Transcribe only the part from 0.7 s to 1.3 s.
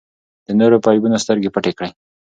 په عیبونو